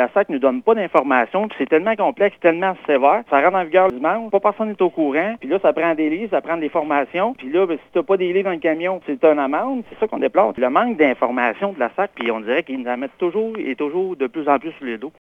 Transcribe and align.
la 0.00 0.08
SAC 0.14 0.30
ne 0.30 0.34
nous 0.34 0.40
donne 0.40 0.62
pas 0.62 0.74
d'informations, 0.74 1.46
puis 1.46 1.56
c'est 1.58 1.68
tellement 1.68 1.94
complexe, 1.94 2.34
tellement 2.40 2.74
sévère, 2.86 3.22
ça 3.28 3.42
rentre 3.42 3.56
en 3.56 3.64
vigueur 3.64 3.88
dimanche, 3.88 4.30
pas 4.30 4.40
personne 4.40 4.68
n'est 4.68 4.82
au 4.82 4.88
courant, 4.88 5.34
puis 5.38 5.48
là, 5.48 5.58
ça 5.60 5.74
prend 5.74 5.94
des 5.94 6.08
livres, 6.08 6.30
ça 6.30 6.40
prend 6.40 6.56
des 6.56 6.70
formations, 6.70 7.34
puis 7.34 7.50
là, 7.50 7.66
ben, 7.66 7.76
si 7.76 7.84
t'as 7.92 8.02
pas 8.02 8.16
des 8.16 8.32
livres 8.32 8.44
dans 8.44 8.52
le 8.52 8.58
camion, 8.58 9.00
c'est 9.04 9.22
une 9.22 9.38
amende, 9.38 9.82
c'est 9.90 9.98
ça 9.98 10.08
qu'on 10.08 10.18
déplore. 10.18 10.54
Le 10.56 10.70
manque 10.70 10.96
d'informations 10.96 11.72
de 11.72 11.80
la 11.80 11.90
SAC, 11.96 12.12
puis 12.14 12.30
on 12.30 12.40
dirait 12.40 12.62
qu'ils 12.62 12.80
nous 12.80 12.90
en 12.90 12.96
mettent 12.96 13.18
toujours 13.18 13.52
et 13.58 13.74
toujours 13.74 14.16
de 14.16 14.26
plus 14.26 14.48
en 14.48 14.58
plus 14.58 14.72
sur 14.72 14.86
les 14.86 14.96
dos. 14.96 15.12